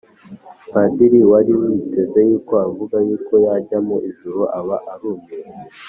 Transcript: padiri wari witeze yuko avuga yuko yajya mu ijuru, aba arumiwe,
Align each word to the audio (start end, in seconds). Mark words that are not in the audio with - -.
padiri 0.71 1.19
wari 1.31 1.51
witeze 1.61 2.19
yuko 2.29 2.53
avuga 2.67 2.95
yuko 3.07 3.33
yajya 3.45 3.77
mu 3.87 3.97
ijuru, 4.09 4.41
aba 4.59 4.75
arumiwe, 4.93 5.49